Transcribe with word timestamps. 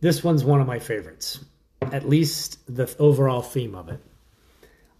This 0.00 0.24
one's 0.24 0.44
one 0.44 0.62
of 0.62 0.66
my 0.66 0.78
favorites, 0.78 1.44
at 1.82 2.08
least 2.08 2.58
the 2.66 2.94
overall 2.98 3.42
theme 3.42 3.74
of 3.74 3.90
it. 3.90 4.00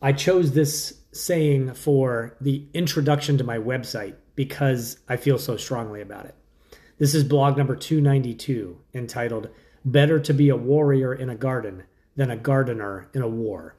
I 0.03 0.13
chose 0.13 0.53
this 0.53 1.01
saying 1.13 1.73
for 1.73 2.37
the 2.41 2.67
introduction 2.75 3.39
to 3.39 3.45
my 3.45 3.57
website 3.57 4.17
because 4.35 4.99
I 5.09 5.17
feel 5.17 5.39
so 5.39 5.57
strongly 5.57 6.03
about 6.03 6.27
it. 6.27 6.35
This 6.99 7.15
is 7.15 7.25
blog 7.25 7.57
number 7.57 7.77
292 7.77 8.79
entitled 8.93 9.49
Better 9.87 10.21
to 10.21 10.35
be 10.35 10.51
a 10.51 10.57
Warrior 10.57 11.15
in 11.15 11.31
a 11.31 11.35
Garden 11.35 11.85
Than 12.17 12.31
a 12.31 12.37
Gardener 12.37 13.09
in 13.15 13.23
a 13.23 13.29
War. 13.29 13.77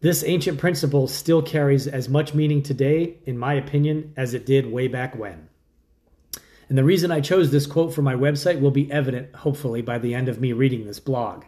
This 0.00 0.24
ancient 0.24 0.58
principle 0.58 1.06
still 1.06 1.42
carries 1.42 1.86
as 1.86 2.08
much 2.08 2.32
meaning 2.32 2.62
today, 2.62 3.18
in 3.26 3.36
my 3.36 3.54
opinion, 3.54 4.14
as 4.16 4.32
it 4.32 4.46
did 4.46 4.72
way 4.72 4.88
back 4.88 5.18
when. 5.18 5.48
And 6.68 6.76
the 6.76 6.84
reason 6.84 7.10
I 7.10 7.20
chose 7.20 7.50
this 7.50 7.66
quote 7.66 7.94
for 7.94 8.02
my 8.02 8.14
website 8.14 8.60
will 8.60 8.70
be 8.70 8.92
evident, 8.92 9.34
hopefully, 9.34 9.80
by 9.80 9.98
the 9.98 10.14
end 10.14 10.28
of 10.28 10.40
me 10.40 10.52
reading 10.52 10.86
this 10.86 11.00
blog. 11.00 11.44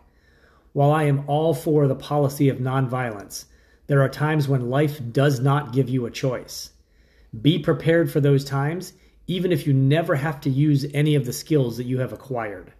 While 0.72 0.92
I 0.92 1.04
am 1.04 1.24
all 1.26 1.52
for 1.52 1.86
the 1.86 1.94
policy 1.94 2.48
of 2.48 2.58
nonviolence, 2.58 3.44
there 3.86 4.00
are 4.02 4.08
times 4.08 4.48
when 4.48 4.70
life 4.70 5.00
does 5.12 5.40
not 5.40 5.72
give 5.72 5.88
you 5.88 6.06
a 6.06 6.10
choice. 6.10 6.70
Be 7.42 7.58
prepared 7.58 8.10
for 8.10 8.20
those 8.20 8.44
times, 8.44 8.92
even 9.26 9.52
if 9.52 9.66
you 9.66 9.74
never 9.74 10.14
have 10.14 10.40
to 10.42 10.50
use 10.50 10.86
any 10.94 11.14
of 11.14 11.26
the 11.26 11.32
skills 11.32 11.76
that 11.76 11.86
you 11.86 11.98
have 11.98 12.12
acquired. 12.12 12.72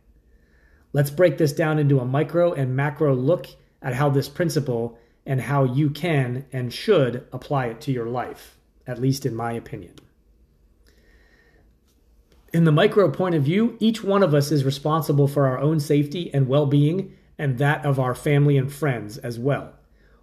Let's 0.93 1.10
break 1.10 1.37
this 1.37 1.52
down 1.52 1.79
into 1.79 2.01
a 2.01 2.04
micro 2.04 2.52
and 2.52 2.74
macro 2.74 3.15
look 3.15 3.48
at 3.82 3.95
how 3.95 4.09
this 4.09 4.29
principle 4.29 4.98
and 5.27 5.41
how 5.41 5.65
you 5.65 5.91
can 5.91 6.46
and 6.52 6.73
should 6.73 7.27
apply 7.32 7.66
it 7.66 7.80
to 7.82 7.93
your 7.93 8.07
life, 8.07 8.57
at 8.87 9.01
least 9.01 9.27
in 9.27 9.34
my 9.34 9.52
opinion. 9.52 9.95
In 12.52 12.64
the 12.64 12.72
micro 12.72 13.09
point 13.10 13.36
of 13.36 13.45
view, 13.45 13.77
each 13.78 14.02
one 14.02 14.24
of 14.24 14.34
us 14.34 14.50
is 14.50 14.64
responsible 14.64 15.28
for 15.28 15.46
our 15.46 15.59
own 15.59 15.78
safety 15.78 16.32
and 16.34 16.48
well 16.48 16.66
being 16.66 17.14
and 17.38 17.59
that 17.59 17.87
of 17.87 18.01
our 18.01 18.15
family 18.15 18.57
and 18.57 18.73
friends 18.73 19.18
as 19.18 19.38
well. 19.38 19.73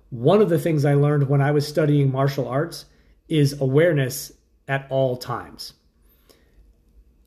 One 0.10 0.42
of 0.42 0.50
the 0.50 0.60
things 0.60 0.84
I 0.84 0.94
learned 0.94 1.30
when 1.30 1.42
I 1.42 1.52
was 1.52 1.68
studying 1.68 2.12
martial 2.12 2.48
arts 2.48 2.86
is 3.30 3.60
awareness 3.60 4.34
at 4.68 4.88
all 4.90 5.16
times. 5.16 5.74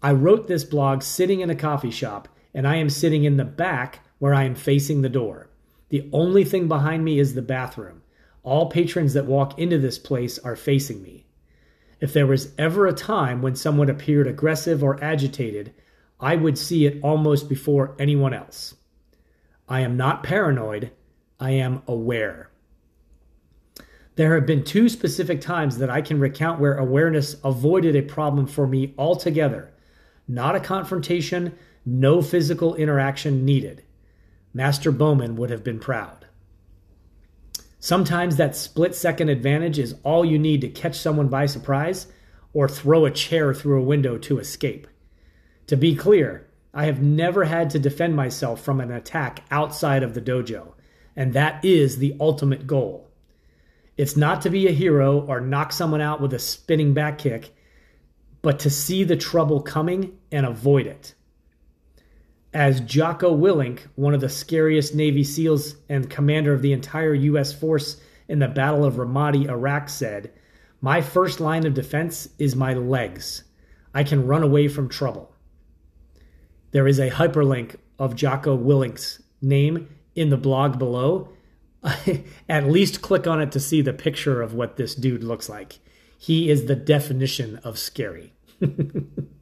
I 0.03 0.13
wrote 0.13 0.49
this 0.49 0.65
blog 0.65 1.03
sitting 1.03 1.41
in 1.41 1.51
a 1.51 1.55
coffee 1.55 1.91
shop, 1.91 2.29
and 2.55 2.67
I 2.67 2.77
am 2.77 2.89
sitting 2.89 3.25
in 3.25 3.37
the 3.37 3.45
back 3.45 4.01
where 4.19 4.35
I 4.35 4.45
am 4.45 4.55
facing 4.55 5.03
the 5.03 5.09
door. 5.09 5.49
The 5.89 6.09
only 6.13 6.45
thing 6.45 6.69
behind 6.69 7.05
me 7.05 7.19
is 7.19 7.35
the 7.35 7.43
bathroom. 7.43 8.03
All 8.43 8.71
patrons 8.71 9.15
that 9.15 9.27
walk 9.27 9.59
into 9.59 9.79
this 9.79 9.99
place 9.99 10.39
are 10.39 10.57
facing 10.57 11.03
me. 11.03 11.27
If 12.01 12.13
there 12.13 12.27
was 12.27 12.53
ever 12.57 12.87
a 12.87 12.93
time 12.93 13.43
when 13.43 13.55
someone 13.55 13.91
appeared 13.91 14.27
aggressive 14.27 14.83
or 14.83 15.03
agitated, 15.03 15.75
I 16.19 16.37
would 16.37 16.59
see 16.59 16.87
it 16.87 16.99
almost 17.03 17.49
before 17.49 17.95
anyone 17.99 18.35
else. 18.35 18.75
I 19.69 19.81
am 19.81 19.97
not 19.97 20.23
paranoid, 20.23 20.91
I 21.39 21.53
am 21.53 21.83
aware. 21.87 22.51
There 24.17 24.35
have 24.35 24.47
been 24.47 24.65
two 24.65 24.89
specific 24.89 25.41
times 25.41 25.79
that 25.79 25.89
I 25.89 26.03
can 26.03 26.21
recount 26.21 26.61
where 26.61 26.77
awareness 26.77 27.37
avoided 27.45 27.95
a 27.97 28.03
problem 28.03 28.47
for 28.47 28.67
me 28.67 28.95
altogether. 28.99 29.73
Not 30.27 30.57
a 30.57 30.61
confrontation, 30.61 31.57
no 31.87 32.21
physical 32.21 32.75
interaction 32.75 33.45
needed. 33.45 33.83
Master 34.53 34.91
Bowman 34.91 35.37
would 35.37 35.51
have 35.51 35.65
been 35.65 35.79
proud. 35.79 36.27
Sometimes 37.83 38.37
that 38.37 38.55
split 38.55 38.95
second 38.95 39.31
advantage 39.31 39.79
is 39.79 39.97
all 40.05 40.23
you 40.23 40.39
need 40.39 40.61
to 40.61 40.69
catch 40.69 40.99
someone 40.99 41.29
by 41.29 41.47
surprise 41.47 42.07
or 42.53 42.69
throw 42.69 43.07
a 43.07 43.11
chair 43.11 43.55
through 43.55 43.81
a 43.81 43.85
window 43.85 44.19
to 44.19 44.39
escape. 44.39 44.87
To 45.67 45.77
be 45.77 45.97
clear, 45.97 46.47
I 46.75 46.85
have 46.85 47.01
never 47.01 47.45
had 47.45 47.71
to 47.71 47.79
defend 47.79 48.15
myself 48.15 48.61
from 48.63 48.81
an 48.81 48.93
attack 48.93 49.45
outside 49.51 50.03
of 50.03 50.13
the 50.13 50.21
dojo, 50.21 50.75
and 51.17 51.33
that 51.33 51.65
is 51.65 51.97
the 51.97 52.15
ultimate 52.21 52.67
goal. 52.67 53.09
It's 53.97 54.17
not 54.17 54.43
to 54.43 54.51
be 54.51 54.69
a 54.69 54.73
hero 54.73 55.21
or 55.21 55.41
knock 55.41 55.73
someone 55.73 56.03
out 56.03 56.21
with 56.21 56.35
a 56.35 56.39
spinning 56.39 56.93
back 56.93 57.19
kick, 57.19 57.55
but 58.43 58.59
to 58.61 58.71
see 58.71 59.05
the 59.05 59.17
trouble 59.17 59.63
coming 59.63 60.19
and 60.31 60.45
avoid 60.45 60.87
it. 60.87 61.15
As 62.53 62.81
Jocko 62.81 63.37
Willink, 63.37 63.83
one 63.95 64.13
of 64.13 64.21
the 64.21 64.29
scariest 64.29 64.95
Navy 64.95 65.23
SEALs 65.23 65.77
and 65.89 66.11
commander 66.11 66.53
of 66.53 66.63
the 66.63 66.73
entire 66.73 67.15
U.S. 67.15 67.53
force 67.53 68.01
in 68.29 68.41
the 68.41 68.49
Battle 68.49 68.85
of 68.85 68.95
Ramadi, 68.95 69.49
Iraq, 69.49 69.89
said, 69.89 70.33
My 70.81 71.01
first 71.01 71.39
line 71.39 71.65
of 71.65 71.75
defense 71.75 72.29
is 72.39 72.57
my 72.57 72.75
legs. 72.75 73.45
I 73.95 74.03
can 74.03 74.27
run 74.27 74.43
away 74.43 74.67
from 74.67 74.89
trouble. 74.89 75.33
There 76.73 76.89
is 76.89 76.99
a 76.99 77.11
hyperlink 77.11 77.77
of 77.99 78.17
Jocko 78.17 78.57
Willink's 78.57 79.23
name 79.41 79.89
in 80.17 80.31
the 80.31 80.37
blog 80.37 80.79
below. 80.79 81.29
At 82.49 82.69
least 82.69 83.03
click 83.03 83.29
on 83.29 83.41
it 83.41 83.53
to 83.53 83.61
see 83.61 83.81
the 83.81 83.93
picture 83.93 84.43
of 84.43 84.55
what 84.55 84.77
this 84.77 84.97
dude 84.97 85.23
looks 85.23 85.49
like. 85.49 85.79
He 86.19 86.51
is 86.51 86.67
the 86.67 86.77
definition 86.77 87.59
of 87.63 87.79
scary. 87.79 88.33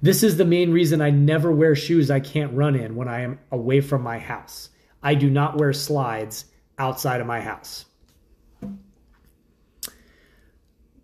This 0.00 0.22
is 0.22 0.36
the 0.36 0.44
main 0.44 0.70
reason 0.70 1.00
I 1.00 1.10
never 1.10 1.50
wear 1.50 1.74
shoes 1.74 2.08
I 2.08 2.20
can't 2.20 2.54
run 2.54 2.76
in 2.76 2.94
when 2.94 3.08
I 3.08 3.22
am 3.22 3.40
away 3.50 3.80
from 3.80 4.02
my 4.02 4.18
house. 4.18 4.70
I 5.02 5.14
do 5.14 5.28
not 5.28 5.58
wear 5.58 5.72
slides 5.72 6.44
outside 6.78 7.20
of 7.20 7.26
my 7.26 7.40
house. 7.40 7.84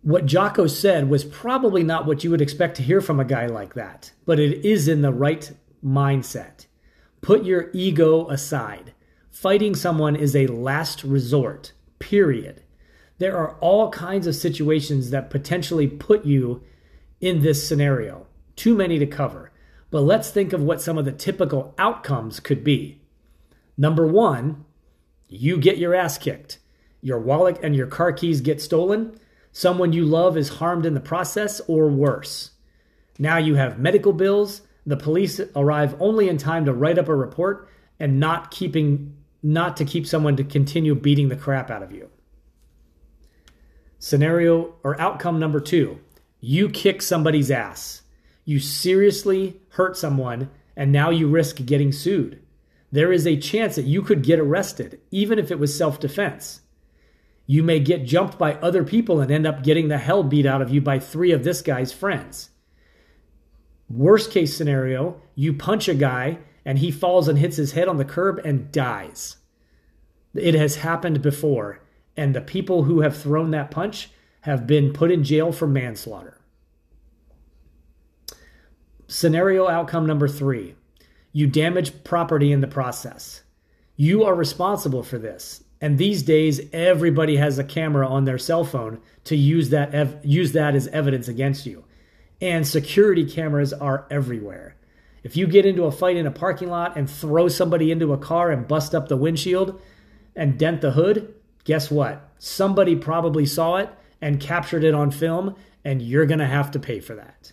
What 0.02 0.26
Jocko 0.26 0.68
said 0.68 1.08
was 1.08 1.24
probably 1.24 1.82
not 1.82 2.06
what 2.06 2.22
you 2.22 2.30
would 2.30 2.42
expect 2.42 2.76
to 2.76 2.82
hear 2.82 3.00
from 3.00 3.18
a 3.18 3.24
guy 3.24 3.46
like 3.46 3.74
that, 3.74 4.12
but 4.26 4.38
it 4.38 4.64
is 4.64 4.86
in 4.86 5.02
the 5.02 5.12
right 5.12 5.50
mindset. 5.84 6.66
Put 7.20 7.44
your 7.44 7.70
ego 7.72 8.28
aside. 8.28 8.92
Fighting 9.30 9.74
someone 9.74 10.14
is 10.14 10.36
a 10.36 10.46
last 10.46 11.02
resort, 11.02 11.72
period. 11.98 12.62
There 13.18 13.36
are 13.36 13.56
all 13.60 13.90
kinds 13.90 14.26
of 14.26 14.36
situations 14.36 15.10
that 15.10 15.30
potentially 15.30 15.88
put 15.88 16.24
you 16.24 16.62
in 17.20 17.40
this 17.40 17.66
scenario 17.66 18.26
too 18.56 18.74
many 18.74 18.98
to 18.98 19.06
cover, 19.06 19.50
but 19.90 20.00
let's 20.00 20.30
think 20.30 20.52
of 20.52 20.62
what 20.62 20.80
some 20.80 20.98
of 20.98 21.04
the 21.04 21.12
typical 21.12 21.74
outcomes 21.78 22.40
could 22.40 22.64
be. 22.64 23.00
Number 23.76 24.06
one, 24.06 24.64
you 25.28 25.58
get 25.58 25.78
your 25.78 25.94
ass 25.94 26.18
kicked. 26.18 26.58
Your 27.00 27.18
wallet 27.18 27.58
and 27.62 27.76
your 27.76 27.86
car 27.86 28.12
keys 28.12 28.40
get 28.40 28.60
stolen. 28.62 29.18
Someone 29.52 29.92
you 29.92 30.04
love 30.04 30.36
is 30.36 30.48
harmed 30.48 30.86
in 30.86 30.94
the 30.94 31.00
process, 31.00 31.60
or 31.68 31.88
worse. 31.88 32.50
Now 33.18 33.36
you 33.36 33.54
have 33.54 33.78
medical 33.78 34.12
bills. 34.12 34.62
The 34.86 34.96
police 34.96 35.40
arrive 35.54 36.00
only 36.00 36.28
in 36.28 36.38
time 36.38 36.64
to 36.64 36.72
write 36.72 36.98
up 36.98 37.08
a 37.08 37.14
report 37.14 37.68
and 37.98 38.18
not 38.18 38.50
keeping 38.50 39.16
not 39.42 39.76
to 39.76 39.84
keep 39.84 40.06
someone 40.06 40.36
to 40.36 40.44
continue 40.44 40.94
beating 40.94 41.28
the 41.28 41.36
crap 41.36 41.70
out 41.70 41.82
of 41.82 41.92
you. 41.92 42.08
Scenario 43.98 44.74
or 44.82 44.98
outcome 45.00 45.38
number 45.38 45.60
2. 45.60 45.98
You 46.40 46.68
kick 46.70 47.02
somebody's 47.02 47.50
ass 47.50 48.02
you 48.44 48.58
seriously 48.58 49.60
hurt 49.70 49.96
someone 49.96 50.50
and 50.76 50.92
now 50.92 51.10
you 51.10 51.28
risk 51.28 51.64
getting 51.64 51.92
sued. 51.92 52.40
There 52.92 53.12
is 53.12 53.26
a 53.26 53.36
chance 53.36 53.76
that 53.76 53.86
you 53.86 54.02
could 54.02 54.22
get 54.22 54.38
arrested, 54.38 55.00
even 55.10 55.38
if 55.38 55.50
it 55.50 55.58
was 55.58 55.76
self 55.76 55.98
defense. 55.98 56.60
You 57.46 57.62
may 57.62 57.80
get 57.80 58.04
jumped 58.04 58.38
by 58.38 58.54
other 58.54 58.84
people 58.84 59.20
and 59.20 59.30
end 59.30 59.46
up 59.46 59.62
getting 59.62 59.88
the 59.88 59.98
hell 59.98 60.22
beat 60.22 60.46
out 60.46 60.62
of 60.62 60.70
you 60.70 60.80
by 60.80 60.98
three 60.98 61.32
of 61.32 61.44
this 61.44 61.60
guy's 61.60 61.92
friends. 61.92 62.50
Worst 63.90 64.30
case 64.30 64.56
scenario, 64.56 65.20
you 65.34 65.52
punch 65.52 65.88
a 65.88 65.94
guy 65.94 66.38
and 66.64 66.78
he 66.78 66.90
falls 66.90 67.28
and 67.28 67.38
hits 67.38 67.56
his 67.56 67.72
head 67.72 67.88
on 67.88 67.98
the 67.98 68.04
curb 68.04 68.40
and 68.44 68.72
dies. 68.72 69.36
It 70.34 70.54
has 70.54 70.76
happened 70.76 71.20
before, 71.20 71.80
and 72.16 72.34
the 72.34 72.40
people 72.40 72.84
who 72.84 73.02
have 73.02 73.16
thrown 73.16 73.50
that 73.50 73.70
punch 73.70 74.10
have 74.42 74.66
been 74.66 74.92
put 74.92 75.10
in 75.10 75.22
jail 75.22 75.52
for 75.52 75.66
manslaughter. 75.66 76.40
Scenario 79.06 79.68
outcome 79.68 80.06
number 80.06 80.28
three 80.28 80.74
you 81.32 81.48
damage 81.48 82.04
property 82.04 82.52
in 82.52 82.60
the 82.60 82.68
process. 82.68 83.42
You 83.96 84.22
are 84.22 84.36
responsible 84.36 85.02
for 85.02 85.18
this. 85.18 85.64
And 85.80 85.98
these 85.98 86.22
days, 86.22 86.60
everybody 86.72 87.36
has 87.36 87.58
a 87.58 87.64
camera 87.64 88.08
on 88.08 88.24
their 88.24 88.38
cell 88.38 88.64
phone 88.64 89.00
to 89.24 89.36
use 89.36 89.70
that, 89.70 89.92
ev- 89.92 90.20
use 90.22 90.52
that 90.52 90.76
as 90.76 90.86
evidence 90.88 91.26
against 91.26 91.66
you. 91.66 91.84
And 92.40 92.66
security 92.66 93.26
cameras 93.28 93.72
are 93.72 94.06
everywhere. 94.10 94.76
If 95.24 95.36
you 95.36 95.46
get 95.46 95.66
into 95.66 95.84
a 95.84 95.92
fight 95.92 96.16
in 96.16 96.26
a 96.26 96.30
parking 96.30 96.70
lot 96.70 96.96
and 96.96 97.10
throw 97.10 97.48
somebody 97.48 97.90
into 97.90 98.12
a 98.12 98.18
car 98.18 98.50
and 98.50 98.68
bust 98.68 98.94
up 98.94 99.08
the 99.08 99.16
windshield 99.16 99.80
and 100.36 100.58
dent 100.58 100.80
the 100.80 100.92
hood, 100.92 101.34
guess 101.64 101.90
what? 101.90 102.30
Somebody 102.38 102.94
probably 102.94 103.44
saw 103.44 103.76
it 103.76 103.90
and 104.20 104.40
captured 104.40 104.84
it 104.84 104.94
on 104.94 105.10
film, 105.10 105.56
and 105.84 106.00
you're 106.00 106.26
going 106.26 106.38
to 106.38 106.46
have 106.46 106.70
to 106.70 106.78
pay 106.78 107.00
for 107.00 107.14
that. 107.16 107.52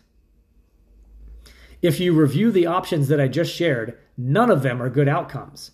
If 1.82 2.00
you 2.00 2.14
review 2.14 2.52
the 2.52 2.68
options 2.68 3.08
that 3.08 3.20
I 3.20 3.28
just 3.28 3.54
shared, 3.54 3.98
none 4.16 4.52
of 4.52 4.62
them 4.62 4.82
are 4.82 4.90
good 4.90 5.08
outcomes. 5.08 5.72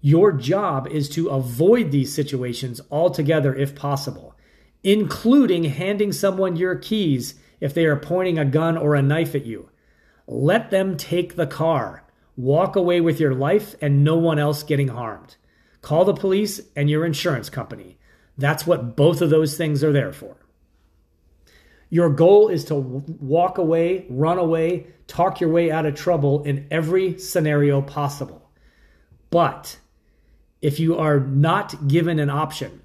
Your 0.00 0.32
job 0.32 0.88
is 0.88 1.08
to 1.10 1.28
avoid 1.28 1.90
these 1.90 2.12
situations 2.12 2.80
altogether 2.90 3.54
if 3.54 3.74
possible, 3.74 4.34
including 4.82 5.64
handing 5.64 6.12
someone 6.12 6.56
your 6.56 6.76
keys 6.76 7.36
if 7.60 7.74
they 7.74 7.86
are 7.86 7.96
pointing 7.96 8.38
a 8.38 8.44
gun 8.44 8.76
or 8.76 8.94
a 8.94 9.02
knife 9.02 9.34
at 9.34 9.46
you. 9.46 9.70
Let 10.26 10.70
them 10.70 10.96
take 10.96 11.36
the 11.36 11.46
car. 11.46 12.04
Walk 12.36 12.76
away 12.76 13.00
with 13.00 13.20
your 13.20 13.34
life 13.34 13.76
and 13.80 14.04
no 14.04 14.16
one 14.16 14.38
else 14.38 14.62
getting 14.62 14.88
harmed. 14.88 15.36
Call 15.80 16.04
the 16.04 16.12
police 16.12 16.60
and 16.74 16.90
your 16.90 17.06
insurance 17.06 17.48
company. 17.48 17.98
That's 18.36 18.66
what 18.66 18.96
both 18.96 19.22
of 19.22 19.30
those 19.30 19.56
things 19.56 19.82
are 19.82 19.92
there 19.92 20.12
for. 20.12 20.36
Your 21.88 22.10
goal 22.10 22.48
is 22.48 22.64
to 22.66 22.74
walk 22.74 23.58
away, 23.58 24.06
run 24.08 24.38
away, 24.38 24.88
talk 25.06 25.40
your 25.40 25.50
way 25.50 25.70
out 25.70 25.86
of 25.86 25.94
trouble 25.94 26.42
in 26.42 26.66
every 26.70 27.18
scenario 27.18 27.80
possible. 27.80 28.50
But 29.30 29.78
if 30.60 30.80
you 30.80 30.96
are 30.96 31.20
not 31.20 31.86
given 31.86 32.18
an 32.18 32.30
option, 32.30 32.82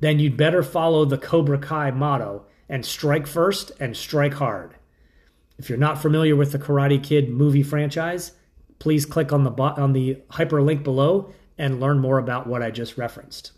then 0.00 0.18
you'd 0.18 0.36
better 0.36 0.62
follow 0.62 1.04
the 1.04 1.18
Cobra 1.18 1.58
Kai 1.58 1.90
motto 1.90 2.44
and 2.68 2.84
strike 2.84 3.26
first 3.26 3.72
and 3.80 3.96
strike 3.96 4.34
hard. 4.34 4.76
If 5.58 5.68
you're 5.68 5.78
not 5.78 6.00
familiar 6.00 6.36
with 6.36 6.52
the 6.52 6.58
Karate 6.58 7.02
Kid 7.02 7.28
movie 7.28 7.64
franchise, 7.64 8.32
please 8.78 9.04
click 9.04 9.32
on 9.32 9.42
the 9.42 9.50
on 9.50 9.92
the 9.92 10.22
hyperlink 10.30 10.84
below 10.84 11.32
and 11.56 11.80
learn 11.80 11.98
more 11.98 12.18
about 12.18 12.46
what 12.46 12.62
I 12.62 12.70
just 12.70 12.96
referenced. 12.96 13.52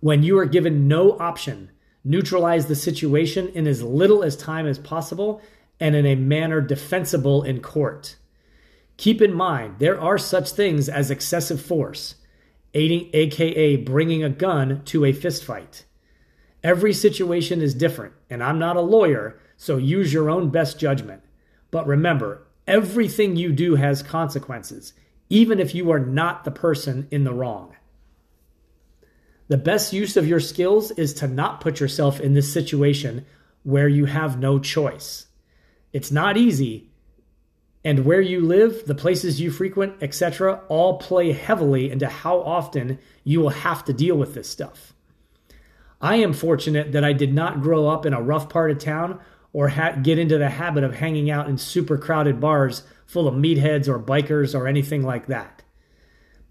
When 0.00 0.22
you 0.22 0.38
are 0.38 0.46
given 0.46 0.88
no 0.88 1.18
option, 1.18 1.70
neutralize 2.04 2.66
the 2.66 2.74
situation 2.74 3.48
in 3.48 3.66
as 3.66 3.82
little 3.82 4.22
as 4.22 4.36
time 4.36 4.66
as 4.66 4.78
possible 4.78 5.40
and 5.78 5.94
in 5.94 6.06
a 6.06 6.14
manner 6.14 6.60
defensible 6.60 7.42
in 7.42 7.60
court. 7.60 8.16
Keep 8.96 9.22
in 9.22 9.32
mind, 9.32 9.76
there 9.78 10.00
are 10.00 10.18
such 10.18 10.50
things 10.50 10.88
as 10.88 11.10
excessive 11.10 11.60
force, 11.60 12.16
aiding, 12.74 13.10
aka 13.12 13.76
bringing 13.76 14.22
a 14.22 14.30
gun 14.30 14.82
to 14.84 15.04
a 15.04 15.12
fistfight. 15.12 15.84
Every 16.62 16.92
situation 16.92 17.60
is 17.60 17.74
different, 17.74 18.12
and 18.30 18.42
I'm 18.42 18.58
not 18.58 18.76
a 18.76 18.80
lawyer, 18.80 19.40
so 19.56 19.76
use 19.76 20.12
your 20.12 20.30
own 20.30 20.50
best 20.50 20.78
judgment. 20.78 21.22
But 21.72 21.86
remember, 21.86 22.46
everything 22.66 23.34
you 23.34 23.52
do 23.52 23.74
has 23.74 24.02
consequences, 24.02 24.92
even 25.28 25.58
if 25.58 25.74
you 25.74 25.90
are 25.90 25.98
not 25.98 26.44
the 26.44 26.50
person 26.50 27.08
in 27.10 27.24
the 27.24 27.34
wrong. 27.34 27.74
The 29.52 29.58
best 29.58 29.92
use 29.92 30.16
of 30.16 30.26
your 30.26 30.40
skills 30.40 30.92
is 30.92 31.12
to 31.12 31.28
not 31.28 31.60
put 31.60 31.78
yourself 31.78 32.20
in 32.20 32.32
this 32.32 32.50
situation 32.50 33.26
where 33.64 33.86
you 33.86 34.06
have 34.06 34.38
no 34.38 34.58
choice. 34.58 35.26
It's 35.92 36.10
not 36.10 36.38
easy, 36.38 36.88
and 37.84 38.06
where 38.06 38.22
you 38.22 38.40
live, 38.40 38.86
the 38.86 38.94
places 38.94 39.42
you 39.42 39.50
frequent, 39.50 40.02
etc., 40.02 40.62
all 40.68 40.96
play 40.96 41.32
heavily 41.32 41.90
into 41.90 42.08
how 42.08 42.40
often 42.40 42.98
you 43.24 43.40
will 43.40 43.50
have 43.50 43.84
to 43.84 43.92
deal 43.92 44.16
with 44.16 44.32
this 44.32 44.48
stuff. 44.48 44.94
I 46.00 46.16
am 46.16 46.32
fortunate 46.32 46.92
that 46.92 47.04
I 47.04 47.12
did 47.12 47.34
not 47.34 47.60
grow 47.60 47.88
up 47.88 48.06
in 48.06 48.14
a 48.14 48.22
rough 48.22 48.48
part 48.48 48.70
of 48.70 48.78
town 48.78 49.20
or 49.52 49.68
ha- 49.68 49.98
get 50.02 50.18
into 50.18 50.38
the 50.38 50.48
habit 50.48 50.82
of 50.82 50.94
hanging 50.94 51.30
out 51.30 51.50
in 51.50 51.58
super 51.58 51.98
crowded 51.98 52.40
bars 52.40 52.84
full 53.04 53.28
of 53.28 53.34
meatheads 53.34 53.86
or 53.86 53.98
bikers 53.98 54.58
or 54.58 54.66
anything 54.66 55.02
like 55.02 55.26
that. 55.26 55.61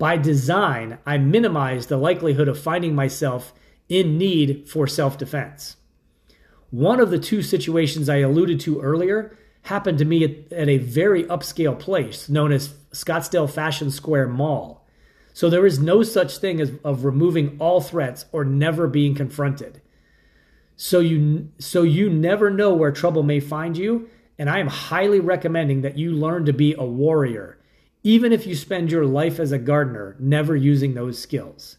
By 0.01 0.18
design, 0.18 0.98
I 1.06 1.19
minimize 1.19 1.86
the 1.86 1.95
likelihood 1.95 2.48
of 2.48 2.59
finding 2.59 2.95
myself 2.95 3.53
in 3.88 4.18
need 4.18 4.68
for 4.68 4.88
self 4.88 5.15
defense. 5.15 5.75
One 6.71 7.00
of 7.00 7.12
the 7.12 7.19
two 7.19 7.44
situations 7.44 8.09
I 8.09 8.15
alluded 8.18 8.59
to 8.62 8.81
earlier 8.81 9.38
happened 9.62 10.00
to 10.00 10.06
me 10.06 10.24
at, 10.24 10.51
at, 10.51 10.68
a 10.68 10.80
very 10.80 11.25
upscale 11.25 11.77
place 11.77 12.30
known 12.30 12.51
as 12.51 12.69
Scottsdale 12.92 13.48
Fashion 13.48 13.92
Square 13.92 14.30
Mall. 14.30 14.88
So 15.33 15.51
there 15.51 15.68
is 15.68 15.77
no 15.77 16.01
such 16.01 16.39
thing 16.39 16.59
as 16.59 16.71
of 16.83 17.06
removing 17.06 17.57
all 17.59 17.80
threats 17.80 18.25
or 18.31 18.44
never 18.44 18.88
being 18.88 19.13
confronted. 19.13 19.81
So 20.77 21.00
you 21.00 21.50
so 21.59 21.83
you 21.83 22.09
never 22.09 22.50
know 22.50 22.74
where 22.74 22.92
trouble 22.92 23.21
may 23.21 23.39
find 23.39 23.77
you, 23.77 24.09
and 24.39 24.50
I 24.50 24.57
am 24.57 24.68
highly 24.68 25.19
recommending 25.19 25.81
that 25.81 26.00
you 26.00 26.13
learn 26.13 26.45
to 26.45 26.53
be 26.53 26.74
a 26.74 26.83
warrior, 26.83 27.59
even 28.03 28.31
if 28.31 28.48
you 28.48 28.56
spend 28.56 28.92
your 28.92 29.06
life 29.06 29.39
as 29.39 29.51
a 29.51 29.59
gardener 29.59 30.15
never 30.19 30.56
using 30.56 30.94
those 30.94 31.19
skills. 31.19 31.77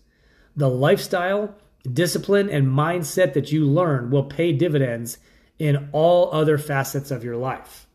The 0.55 0.69
lifestyle, 0.69 1.55
discipline, 1.91 2.49
and 2.49 2.67
mindset 2.67 3.33
that 3.33 3.51
you 3.51 3.65
learn 3.67 4.11
will 4.11 4.25
pay 4.25 4.53
dividends 4.53 5.19
in 5.59 5.89
all 5.93 6.33
other 6.33 6.59
facets 6.59 7.11
of 7.11 7.25
your 7.25 7.37
life. 7.37 7.87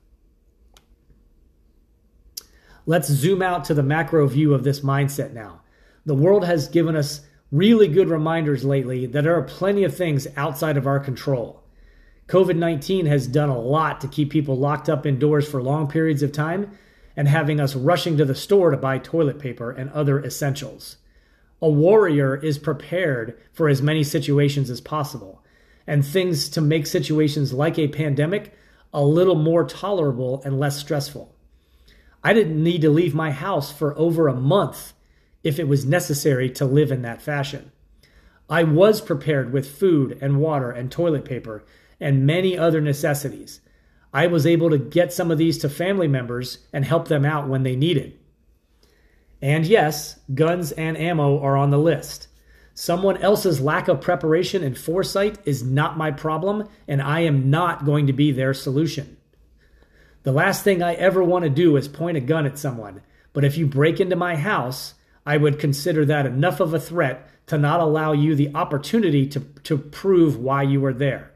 Let's 2.86 3.10
zoom 3.10 3.42
out 3.42 3.66
to 3.66 3.74
the 3.74 3.84
macro 3.84 4.26
view 4.28 4.54
of 4.54 4.64
this 4.64 4.80
mindset 4.80 5.34
now. 5.34 5.62
The 6.06 6.16
world 6.16 6.46
has 6.46 6.70
given 6.70 6.96
us 6.96 7.22
really 7.52 7.88
good 7.88 8.10
reminders 8.10 8.64
lately 8.64 9.06
that 9.06 9.24
there 9.24 9.38
are 9.38 9.44
plenty 9.44 9.84
of 9.84 9.96
things 9.96 10.28
outside 10.36 10.78
of 10.78 10.88
our 10.88 11.00
control. 11.00 11.64
COVID 12.28 12.58
19 12.58 13.06
has 13.06 13.28
done 13.28 13.50
a 13.50 13.60
lot 13.60 14.02
to 14.02 14.08
keep 14.08 14.30
people 14.30 14.58
locked 14.58 14.90
up 14.90 15.06
indoors 15.06 15.50
for 15.50 15.62
long 15.62 15.88
periods 15.88 16.24
of 16.24 16.32
time 16.32 16.78
and 17.18 17.28
having 17.28 17.60
us 17.60 17.76
rushing 17.76 18.16
to 18.16 18.24
the 18.24 18.36
store 18.36 18.72
to 18.72 18.78
buy 18.78 19.00
toilet 19.00 19.40
paper 19.40 19.72
and 19.72 19.90
other 19.90 20.24
essentials. 20.24 20.98
A 21.62 21.70
warrior 21.70 22.36
is 22.36 22.60
prepared 22.60 23.38
for 23.52 23.68
as 23.68 23.82
many 23.82 24.04
situations 24.04 24.70
as 24.70 24.80
possible 24.80 25.44
and 25.88 26.06
things 26.06 26.48
to 26.50 26.62
make 26.62 26.86
situations 26.86 27.52
like 27.52 27.80
a 27.80 27.88
pandemic 27.88 28.54
a 28.94 29.04
little 29.04 29.36
more 29.36 29.66
tolerable 29.66 30.42
and 30.46 30.60
less 30.60 30.78
stressful. 30.78 31.34
I 32.24 32.34
didn't 32.34 32.62
need 32.62 32.82
to 32.82 32.90
leave 32.90 33.16
my 33.16 33.32
house 33.32 33.72
for 33.72 33.98
over 33.98 34.28
a 34.28 34.36
month 34.36 34.94
if 35.44 35.60
it 35.60 35.68
was 35.68 35.86
necessary 35.86 36.50
to 36.52 36.66
live 36.66 36.92
in 36.92 37.02
that 37.02 37.22
fashion. 37.22 37.72
I 38.50 38.64
was 38.64 39.02
prepared 39.02 39.52
with 39.52 39.78
food 39.78 40.18
and 40.22 40.40
water 40.40 40.72
and 40.72 40.92
toilet 40.92 41.26
paper 41.26 41.66
and 42.00 42.26
many 42.26 42.58
other 42.58 42.82
necessities. 42.82 43.62
I 44.14 44.28
was 44.28 44.46
able 44.46 44.70
to 44.70 44.78
get 44.78 45.14
some 45.14 45.32
of 45.32 45.38
these 45.38 45.58
to 45.60 45.70
family 45.70 46.08
members 46.08 46.60
and 46.72 46.86
help 46.86 47.08
them 47.08 47.26
out 47.26 47.48
when 47.48 47.64
they 47.64 47.76
needed. 47.76 48.18
And 49.42 49.66
yes, 49.66 50.20
guns 50.34 50.72
and 50.72 50.98
ammo 50.98 51.40
are 51.40 51.58
on 51.58 51.70
the 51.70 51.78
list. 51.78 52.28
Someone 52.74 53.18
else's 53.18 53.60
lack 53.60 53.88
of 53.88 54.02
preparation 54.02 54.64
and 54.64 54.78
foresight 54.78 55.40
is 55.46 55.64
not 55.64 55.98
my 55.98 56.12
problem, 56.12 56.68
and 56.88 57.02
I 57.02 57.22
am 57.22 57.50
not 57.50 57.86
going 57.86 58.08
to 58.08 58.14
be 58.14 58.32
their 58.32 58.54
solution. 58.54 59.18
The 60.24 60.32
last 60.32 60.64
thing 60.64 60.84
I 60.84 60.94
ever 60.94 61.24
want 61.24 61.44
to 61.44 61.50
do 61.50 61.76
is 61.76 61.88
point 61.88 62.18
a 62.18 62.22
gun 62.22 62.46
at 62.46 62.58
someone, 62.58 63.02
but 63.34 63.44
if 63.44 63.58
you 63.58 63.66
break 63.66 64.00
into 64.00 64.16
my 64.16 64.36
house, 64.36 64.94
I 65.26 65.38
would 65.38 65.60
consider 65.60 66.06
that 66.06 66.26
enough 66.26 66.60
of 66.60 66.74
a 66.74 66.80
threat 66.80 67.30
to 67.48 67.58
not 67.58 67.80
allow 67.80 68.12
you 68.12 68.36
the 68.36 68.54
opportunity 68.54 69.26
to, 69.28 69.40
to 69.40 69.78
prove 69.78 70.38
why 70.38 70.64
you 70.64 70.82
were 70.82 70.94
there. 70.94 71.32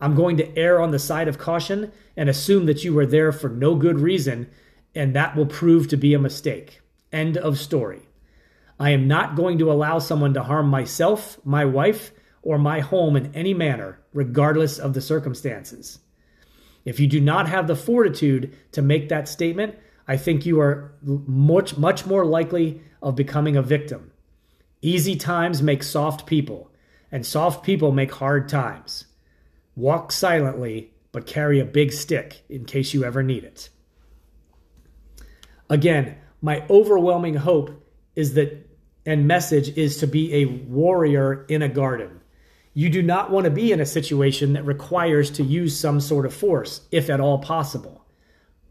I'm 0.00 0.14
going 0.14 0.36
to 0.38 0.58
err 0.58 0.80
on 0.80 0.90
the 0.90 0.98
side 0.98 1.28
of 1.28 1.38
caution 1.38 1.92
and 2.16 2.28
assume 2.28 2.66
that 2.66 2.84
you 2.84 2.92
were 2.92 3.06
there 3.06 3.32
for 3.32 3.48
no 3.48 3.74
good 3.74 4.00
reason, 4.00 4.48
and 4.94 5.14
that 5.14 5.36
will 5.36 5.46
prove 5.46 5.88
to 5.88 5.96
be 5.96 6.14
a 6.14 6.18
mistake. 6.18 6.80
End 7.12 7.36
of 7.36 7.58
story. 7.58 8.02
I 8.78 8.90
am 8.90 9.06
not 9.06 9.36
going 9.36 9.58
to 9.58 9.70
allow 9.70 9.98
someone 9.98 10.34
to 10.34 10.42
harm 10.42 10.68
myself, 10.68 11.38
my 11.44 11.64
wife, 11.64 12.12
or 12.42 12.58
my 12.58 12.80
home 12.80 13.16
in 13.16 13.34
any 13.34 13.54
manner, 13.54 14.00
regardless 14.12 14.78
of 14.78 14.94
the 14.94 15.00
circumstances. 15.00 16.00
If 16.84 17.00
you 17.00 17.06
do 17.06 17.20
not 17.20 17.48
have 17.48 17.66
the 17.66 17.76
fortitude 17.76 18.54
to 18.72 18.82
make 18.82 19.08
that 19.08 19.28
statement, 19.28 19.76
I 20.06 20.16
think 20.16 20.44
you 20.44 20.60
are 20.60 20.92
much, 21.02 21.78
much 21.78 22.04
more 22.04 22.26
likely 22.26 22.82
of 23.00 23.16
becoming 23.16 23.56
a 23.56 23.62
victim. 23.62 24.10
Easy 24.82 25.16
times 25.16 25.62
make 25.62 25.82
soft 25.82 26.26
people, 26.26 26.70
and 27.10 27.24
soft 27.24 27.64
people 27.64 27.90
make 27.90 28.12
hard 28.12 28.48
times. 28.48 29.06
Walk 29.76 30.12
silently, 30.12 30.92
but 31.12 31.26
carry 31.26 31.60
a 31.60 31.64
big 31.64 31.92
stick 31.92 32.42
in 32.48 32.64
case 32.64 32.94
you 32.94 33.04
ever 33.04 33.22
need 33.22 33.44
it. 33.44 33.68
Again, 35.70 36.16
my 36.40 36.64
overwhelming 36.68 37.36
hope 37.36 37.70
is 38.14 38.34
that 38.34 38.68
and 39.06 39.26
message 39.26 39.76
is 39.76 39.98
to 39.98 40.06
be 40.06 40.34
a 40.34 40.46
warrior 40.46 41.44
in 41.48 41.62
a 41.62 41.68
garden. 41.68 42.20
You 42.72 42.88
do 42.88 43.02
not 43.02 43.30
want 43.30 43.44
to 43.44 43.50
be 43.50 43.70
in 43.70 43.80
a 43.80 43.86
situation 43.86 44.54
that 44.54 44.64
requires 44.64 45.30
to 45.32 45.42
use 45.42 45.78
some 45.78 46.00
sort 46.00 46.26
of 46.26 46.34
force, 46.34 46.80
if 46.90 47.10
at 47.10 47.20
all 47.20 47.38
possible. 47.38 48.04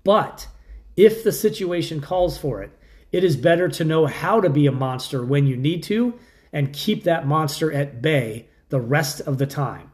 But 0.03 0.47
if 0.97 1.23
the 1.23 1.31
situation 1.31 2.01
calls 2.01 2.37
for 2.37 2.61
it, 2.61 2.71
it 3.11 3.23
is 3.23 3.37
better 3.37 3.69
to 3.69 3.85
know 3.85 4.07
how 4.07 4.41
to 4.41 4.49
be 4.49 4.65
a 4.65 4.71
monster 4.71 5.23
when 5.23 5.45
you 5.45 5.55
need 5.55 5.83
to 5.83 6.19
and 6.51 6.73
keep 6.73 7.03
that 7.03 7.27
monster 7.27 7.71
at 7.71 8.01
bay 8.01 8.47
the 8.69 8.81
rest 8.81 9.21
of 9.21 9.37
the 9.37 9.45
time. 9.45 9.91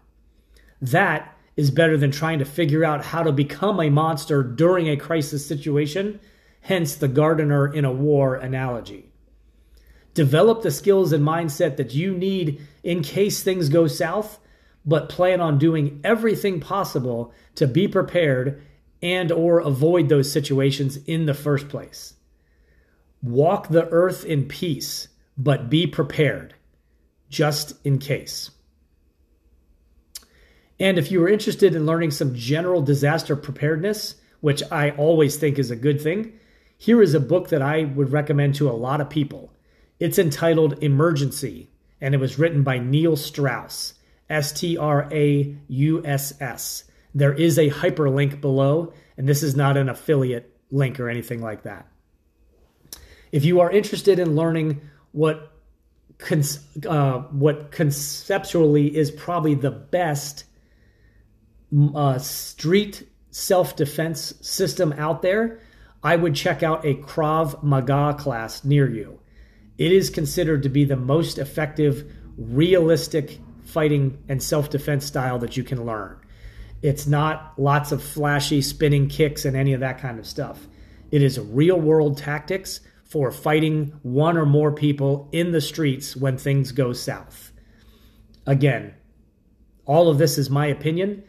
That 0.81 1.35
is 1.55 1.71
better 1.71 1.97
than 1.97 2.11
trying 2.11 2.39
to 2.39 2.45
figure 2.45 2.85
out 2.85 3.05
how 3.05 3.23
to 3.23 3.31
become 3.31 3.79
a 3.79 3.89
monster 3.89 4.43
during 4.43 4.87
a 4.87 4.97
crisis 4.97 5.45
situation, 5.45 6.19
hence 6.61 6.95
the 6.95 7.07
gardener 7.07 7.67
in 7.67 7.85
a 7.85 7.91
war 7.91 8.35
analogy. 8.35 9.11
Develop 10.13 10.61
the 10.61 10.71
skills 10.71 11.11
and 11.11 11.25
mindset 11.25 11.77
that 11.77 11.93
you 11.93 12.13
need 12.13 12.65
in 12.83 13.03
case 13.03 13.43
things 13.43 13.69
go 13.69 13.87
south, 13.87 14.39
but 14.85 15.09
plan 15.09 15.41
on 15.41 15.57
doing 15.57 15.99
everything 16.03 16.59
possible 16.59 17.33
to 17.55 17.67
be 17.67 17.87
prepared 17.87 18.61
and 19.01 19.31
or 19.31 19.59
avoid 19.59 20.09
those 20.09 20.31
situations 20.31 20.97
in 21.05 21.25
the 21.25 21.33
first 21.33 21.69
place. 21.69 22.15
Walk 23.21 23.67
the 23.67 23.87
earth 23.89 24.25
in 24.25 24.47
peace, 24.47 25.09
but 25.37 25.69
be 25.69 25.85
prepared 25.85 26.55
just 27.29 27.73
in 27.85 27.97
case. 27.99 28.51
And 30.79 30.97
if 30.97 31.11
you 31.11 31.21
are 31.23 31.29
interested 31.29 31.75
in 31.75 31.85
learning 31.85 32.11
some 32.11 32.35
general 32.35 32.81
disaster 32.81 33.35
preparedness, 33.35 34.15
which 34.39 34.63
I 34.71 34.91
always 34.91 35.35
think 35.35 35.59
is 35.59 35.71
a 35.71 35.75
good 35.75 36.01
thing, 36.01 36.33
Here 36.79 37.01
is 37.01 37.13
a 37.13 37.19
book 37.19 37.49
that 37.49 37.61
I 37.61 37.83
would 37.83 38.13
recommend 38.13 38.55
to 38.55 38.69
a 38.69 38.71
lot 38.71 39.01
of 39.01 39.09
people. 39.09 39.51
It's 39.99 40.17
entitled 40.17 40.81
Emergency, 40.81 41.69
and 41.99 42.15
it 42.15 42.19
was 42.19 42.39
written 42.39 42.63
by 42.63 42.79
Neil 42.79 43.17
Strauss, 43.17 43.95
S 44.29 44.53
T 44.53 44.77
R 44.77 45.09
A 45.11 45.57
U 45.67 46.05
S 46.05 46.33
S. 46.39 46.85
There 47.13 47.33
is 47.33 47.57
a 47.57 47.69
hyperlink 47.69 48.39
below, 48.39 48.93
and 49.17 49.27
this 49.27 49.43
is 49.43 49.57
not 49.57 49.75
an 49.75 49.89
affiliate 49.89 50.55
link 50.71 51.01
or 51.01 51.09
anything 51.09 51.41
like 51.41 51.63
that. 51.63 51.85
If 53.33 53.43
you 53.43 53.59
are 53.59 53.69
interested 53.69 54.17
in 54.17 54.37
learning 54.37 54.79
what 55.11 55.51
uh, 56.87 57.19
what 57.31 57.71
conceptually 57.71 58.95
is 58.95 59.11
probably 59.11 59.55
the 59.55 59.71
best 59.71 60.45
uh, 61.95 62.17
street 62.19 63.07
self 63.31 63.75
defense 63.75 64.33
system 64.41 64.93
out 64.93 65.21
there, 65.21 65.59
I 66.03 66.15
would 66.15 66.35
check 66.35 66.63
out 66.63 66.85
a 66.85 66.95
Krav 66.95 67.61
Maga 67.61 68.15
class 68.17 68.63
near 68.63 68.89
you. 68.89 69.19
It 69.77 69.91
is 69.91 70.09
considered 70.09 70.63
to 70.63 70.69
be 70.69 70.83
the 70.83 70.95
most 70.95 71.37
effective, 71.37 72.11
realistic 72.37 73.39
fighting 73.63 74.17
and 74.27 74.41
self 74.41 74.69
defense 74.69 75.05
style 75.05 75.39
that 75.39 75.57
you 75.57 75.63
can 75.63 75.85
learn. 75.85 76.19
It's 76.81 77.07
not 77.07 77.53
lots 77.57 77.91
of 77.91 78.01
flashy 78.01 78.61
spinning 78.61 79.09
kicks 79.09 79.45
and 79.45 79.55
any 79.55 79.73
of 79.73 79.81
that 79.81 79.99
kind 79.99 80.19
of 80.19 80.25
stuff. 80.25 80.67
It 81.11 81.21
is 81.21 81.39
real 81.39 81.79
world 81.79 82.17
tactics 82.17 82.81
for 83.03 83.31
fighting 83.31 83.93
one 84.03 84.37
or 84.37 84.45
more 84.45 84.71
people 84.71 85.29
in 85.31 85.51
the 85.51 85.61
streets 85.61 86.15
when 86.15 86.37
things 86.37 86.71
go 86.71 86.93
south. 86.93 87.51
Again, 88.45 88.93
all 89.85 90.09
of 90.09 90.19
this 90.19 90.37
is 90.37 90.49
my 90.49 90.67
opinion. 90.67 91.23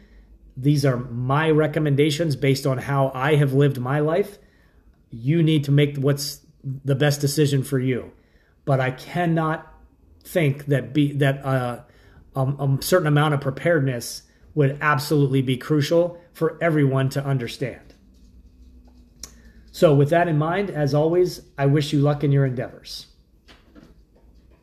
These 0.57 0.85
are 0.85 0.97
my 0.97 1.49
recommendations 1.49 2.35
based 2.35 2.67
on 2.67 2.77
how 2.77 3.11
I 3.13 3.35
have 3.35 3.53
lived 3.53 3.79
my 3.79 3.99
life. 3.99 4.37
You 5.09 5.41
need 5.41 5.63
to 5.65 5.71
make 5.71 5.97
what's 5.97 6.45
the 6.63 6.95
best 6.95 7.21
decision 7.21 7.63
for 7.63 7.79
you. 7.79 8.11
But 8.65 8.79
I 8.79 8.91
cannot 8.91 9.67
think 10.23 10.65
that 10.67 10.93
be 10.93 11.13
that 11.13 11.43
uh, 11.43 11.81
a 12.35 12.77
certain 12.81 13.07
amount 13.07 13.33
of 13.33 13.41
preparedness 13.41 14.23
would 14.53 14.77
absolutely 14.81 15.41
be 15.41 15.57
crucial 15.57 16.19
for 16.33 16.57
everyone 16.61 17.09
to 17.09 17.23
understand. 17.23 17.93
So, 19.71 19.95
with 19.95 20.09
that 20.09 20.27
in 20.27 20.37
mind, 20.37 20.69
as 20.69 20.93
always, 20.93 21.41
I 21.57 21.65
wish 21.65 21.93
you 21.93 21.99
luck 21.99 22.23
in 22.23 22.31
your 22.31 22.45
endeavors. 22.45 23.07